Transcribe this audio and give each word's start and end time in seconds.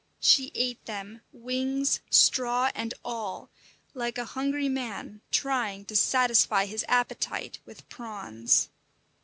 She 0.19 0.51
ate 0.55 0.83
them, 0.87 1.21
wings, 1.31 1.99
straw 2.09 2.71
and 2.73 2.91
all, 3.05 3.51
like 3.93 4.17
a 4.17 4.25
hungry 4.25 4.67
man 4.67 5.21
trying 5.29 5.85
to 5.85 5.95
satisfy 5.95 6.65
his 6.65 6.83
appetite 6.87 7.59
with 7.67 7.87
prawns. 7.87 8.69